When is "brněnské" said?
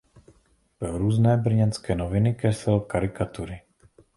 1.37-1.95